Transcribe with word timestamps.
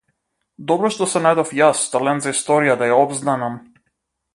Добро 0.71 0.91
што 0.95 1.07
се 1.11 1.21
најдов 1.27 1.53
јас, 1.59 1.85
талент 1.93 2.27
за 2.27 2.35
историја, 2.39 2.79
да 2.83 2.93
ја 2.95 3.01
обзнанам. 3.07 3.65